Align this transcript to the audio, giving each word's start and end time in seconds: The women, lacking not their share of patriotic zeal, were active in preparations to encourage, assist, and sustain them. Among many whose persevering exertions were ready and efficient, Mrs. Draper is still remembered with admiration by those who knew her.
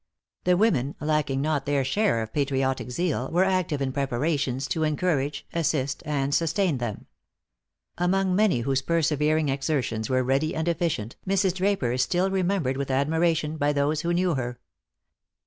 The 0.45 0.57
women, 0.57 0.95
lacking 0.99 1.43
not 1.43 1.67
their 1.67 1.85
share 1.85 2.23
of 2.23 2.33
patriotic 2.33 2.89
zeal, 2.89 3.29
were 3.31 3.43
active 3.43 3.83
in 3.83 3.91
preparations 3.91 4.67
to 4.69 4.81
encourage, 4.81 5.45
assist, 5.53 6.01
and 6.07 6.33
sustain 6.33 6.79
them. 6.79 7.05
Among 7.99 8.35
many 8.35 8.61
whose 8.61 8.81
persevering 8.81 9.49
exertions 9.49 10.09
were 10.09 10.23
ready 10.23 10.55
and 10.55 10.67
efficient, 10.67 11.17
Mrs. 11.27 11.53
Draper 11.53 11.91
is 11.91 12.01
still 12.01 12.31
remembered 12.31 12.77
with 12.77 12.89
admiration 12.89 13.57
by 13.57 13.73
those 13.73 14.01
who 14.01 14.11
knew 14.11 14.33
her. 14.33 14.59